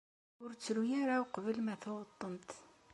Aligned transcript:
Ur 0.43 0.51
ttru 0.53 0.83
ara 1.01 1.23
uqbel 1.23 1.57
ma 1.63 1.75
tuɣeḍ-tent. 1.81 2.51